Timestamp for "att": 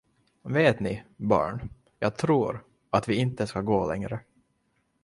2.89-3.09